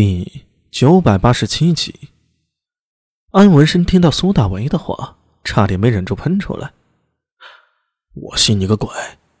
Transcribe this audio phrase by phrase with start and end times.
[0.00, 1.92] 第九百八十七集，
[3.32, 6.70] 安文生听到苏大为的话，差点没忍住喷出来。
[8.14, 8.88] 我信你个鬼！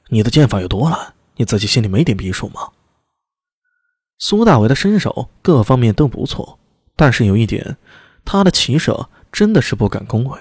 [0.08, 2.72] 你的剑法有多烂，你自己心里没点逼数吗？
[4.18, 6.58] 苏大为的身手各方面都不错，
[6.96, 7.76] 但是有一点，
[8.24, 10.40] 他的骑射真的是不敢恭维。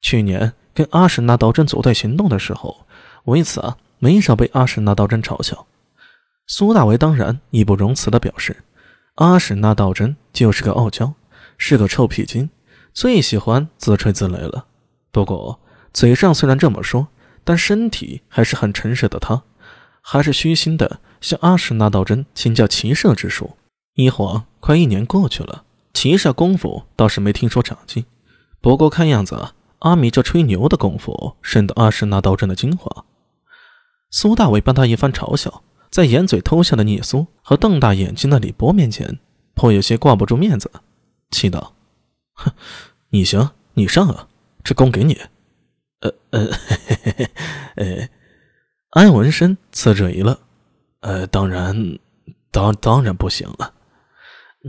[0.00, 2.84] 去年跟阿什纳道真组队行动的时候，
[3.26, 5.68] 为此啊没少被阿什纳道真嘲笑。
[6.48, 8.64] 苏大为当然义不容辞的表示。
[9.18, 11.14] 阿史那道真就是个傲娇，
[11.56, 12.50] 是个臭屁精，
[12.94, 14.66] 最喜欢自吹自擂了。
[15.10, 15.58] 不过
[15.92, 17.08] 嘴上虽然这么说，
[17.42, 19.18] 但身体还是很诚实的。
[19.18, 19.42] 他
[20.00, 23.56] 还是虚心的向阿史那道真请教骑射之术。
[23.94, 28.04] 一晃快一年过去了，骑射功夫倒是没听说长进。
[28.60, 29.48] 不过看样子，
[29.80, 33.04] 阿米这吹牛的功夫深得阿史那道真的精华。
[34.12, 35.64] 苏大伟帮他一番嘲笑。
[35.90, 39.18] 在掩嘴偷笑的聂苏和瞪大眼睛的李波面前，
[39.54, 40.70] 颇有些挂不住面子，
[41.30, 41.74] 气道
[42.34, 42.52] ：“哼，
[43.10, 44.28] 你行，你上啊，
[44.62, 45.18] 这功给你。”
[46.00, 47.30] 呃呃，嘿嘿嘿，
[47.76, 48.08] 呃，
[48.90, 50.38] 安文生呲着一乐
[51.00, 51.98] ：“呃，当然，
[52.52, 53.74] 当当然不行了，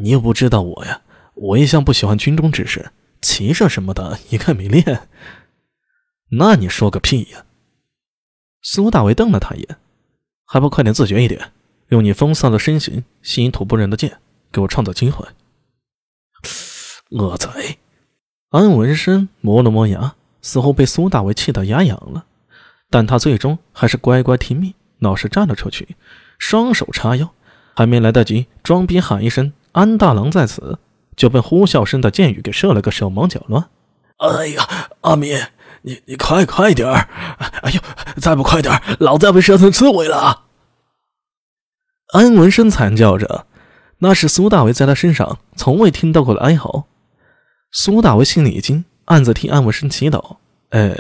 [0.02, 1.02] 你又不知道我呀，
[1.36, 5.08] 我一向不喜欢军中之事，骑射什么的，一概没练。”
[6.32, 7.46] 那你说个屁呀！
[8.62, 9.78] 苏大为瞪了他一眼。
[10.52, 11.52] 还不快点自觉一点，
[11.90, 14.18] 用你风骚的身形吸引土拨人的剑，
[14.52, 15.24] 给我创造机会！
[17.12, 17.78] 恶贼！
[18.50, 22.26] 安文生磨了磨牙，似乎被苏大为气得牙痒了，
[22.90, 25.96] 但他最终还是乖乖听命，老实站了出去，
[26.40, 27.30] 双手叉腰，
[27.76, 30.80] 还没来得及装逼喊一声“安大郎在此”，
[31.16, 33.70] 就被呼啸声的箭雨给射了个手忙脚乱。
[34.18, 34.68] 哎呀，
[35.02, 35.38] 阿明！
[35.82, 37.10] 你你快快点儿！
[37.64, 37.82] 哎呦，
[38.18, 40.46] 再不快点儿老子要被射成刺猬了！
[42.14, 43.46] 安文生惨叫着，
[44.00, 46.86] 那是苏大为在他身上从未听到过的哀嚎。
[47.72, 50.38] 苏大为心里一惊，暗自替安文生祈祷
[50.72, 50.96] ：“呃，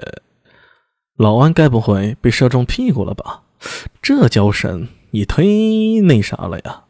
[1.17, 3.42] 老安该不会被射中屁股了吧？
[4.02, 6.83] 这交神也忒那啥了呀！”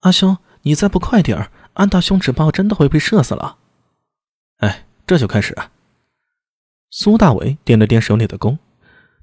[0.00, 3.58] 阿兄，你再不快点儿，安大兄只怕真的会被射死了。
[4.58, 5.56] 哎，这就开始。
[6.90, 8.58] 苏大伟点了点手里的弓，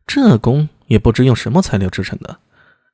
[0.05, 2.39] 这弓也不知用什么材料制成的。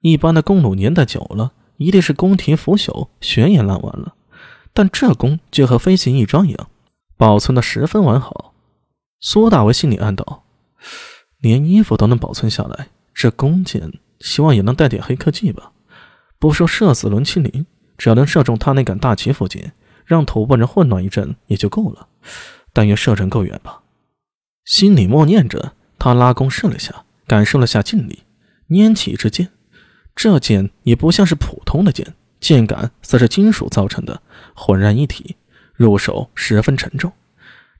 [0.02, 4.16] 一般的弓弩年代久了，一定是弓体腐朽，弦也烂完了。
[4.74, 6.68] 但这弓就和飞行翼装一样，
[7.16, 8.56] 保存的十分完好。
[9.20, 10.44] 苏大伟心里暗道：
[11.40, 15.72] 连衣服都能保存下来，这弓箭希望也能带点黑科技吧？
[16.40, 19.72] 不说射死伦清林，只要能射中他那杆大旗附近，
[20.04, 22.08] 让土拨人混乱一阵也就够了。
[22.74, 23.83] 但愿射程够远吧。
[24.66, 28.24] 心里默念着，他拉弓试了下，感受了下劲力，
[28.70, 29.50] 拈起一支箭。
[30.16, 34.22] 这箭也不像是普通的箭，箭杆则是金属造成的，
[34.54, 35.36] 浑然一体，
[35.74, 37.12] 入手十分沉重。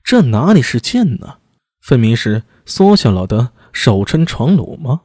[0.02, 1.38] 这哪里是箭呢？
[1.80, 5.02] 分明是缩小了的手撑床弩吗？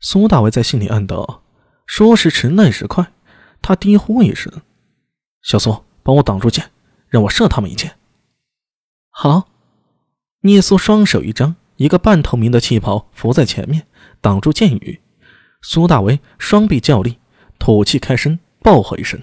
[0.00, 1.42] 苏大为在心里暗道
[1.86, 3.12] ：“说时迟，那时快。”
[3.60, 4.52] 他低呼一声
[5.42, 6.70] ：“小苏，帮我挡住箭，
[7.08, 7.96] 让我射他们一箭。”
[9.10, 9.48] 好。
[10.42, 13.86] 聂苏双手一张，一个半透明的气泡浮在前面，
[14.20, 15.00] 挡住箭雨。
[15.62, 17.18] 苏大为双臂较力，
[17.58, 19.20] 吐气开声，暴喝一声：“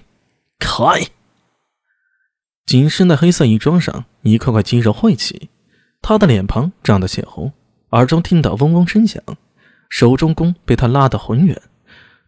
[0.60, 0.84] 开！”
[2.68, 5.50] 紧身的黑色衣装上一块块肌肉汇起，
[6.02, 7.54] 他的脸庞涨得血红，
[7.92, 9.24] 耳中听到嗡嗡声响，
[9.90, 11.62] 手中弓被他拉得浑圆。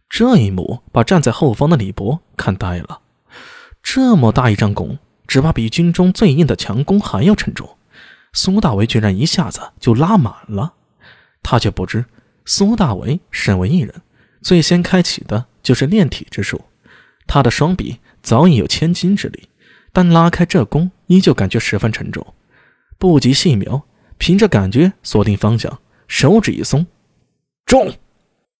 [0.09, 3.01] 这一幕把站在后方的李博看呆了。
[3.83, 7.76] 这么大一张弓，只怕比军中最硬的强弓还要沉重。
[8.33, 10.73] 苏大为居然一下子就拉满了，
[11.41, 12.05] 他却不知，
[12.45, 14.01] 苏大为身为艺人，
[14.41, 16.61] 最先开启的就是炼体之术。
[17.25, 19.49] 他的双臂早已有千斤之力，
[19.91, 22.25] 但拉开这弓依旧感觉十分沉重。
[22.97, 23.83] 不及细瞄，
[24.17, 26.85] 凭着感觉锁定方向，手指一松，
[27.65, 27.93] 中。